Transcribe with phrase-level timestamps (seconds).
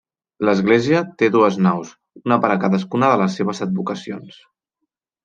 [0.47, 1.91] L'església té dues naus,
[2.29, 4.41] una per a cadascuna de les seves advocacions.